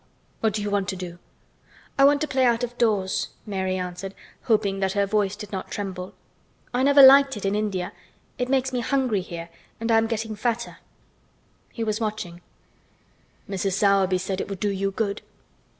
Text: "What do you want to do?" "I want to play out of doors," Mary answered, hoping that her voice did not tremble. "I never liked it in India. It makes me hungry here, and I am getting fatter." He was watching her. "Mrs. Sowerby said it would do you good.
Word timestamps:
"What 0.39 0.53
do 0.53 0.63
you 0.63 0.71
want 0.71 0.89
to 0.89 0.95
do?" 0.95 1.19
"I 1.95 2.05
want 2.05 2.21
to 2.21 2.27
play 2.27 2.43
out 2.43 2.63
of 2.63 2.75
doors," 2.79 3.27
Mary 3.45 3.77
answered, 3.77 4.15
hoping 4.45 4.79
that 4.79 4.93
her 4.93 5.05
voice 5.05 5.35
did 5.35 5.51
not 5.51 5.69
tremble. 5.69 6.15
"I 6.73 6.81
never 6.81 7.03
liked 7.03 7.37
it 7.37 7.45
in 7.45 7.53
India. 7.53 7.91
It 8.39 8.49
makes 8.49 8.73
me 8.73 8.79
hungry 8.79 9.21
here, 9.21 9.49
and 9.79 9.91
I 9.91 9.99
am 9.99 10.07
getting 10.07 10.35
fatter." 10.35 10.77
He 11.71 11.83
was 11.83 11.99
watching 12.01 12.37
her. 12.37 12.41
"Mrs. 13.47 13.73
Sowerby 13.73 14.17
said 14.17 14.41
it 14.41 14.49
would 14.49 14.59
do 14.59 14.69
you 14.71 14.89
good. 14.89 15.21